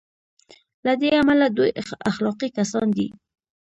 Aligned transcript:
له 0.85 0.93
دې 1.01 1.09
امله 1.21 1.45
دوی 1.57 1.69
اخلاقي 2.11 2.49
کسان 2.57 2.87
دي. 2.97 3.07